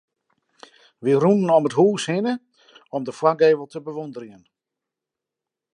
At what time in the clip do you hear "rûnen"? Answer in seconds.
1.21-1.53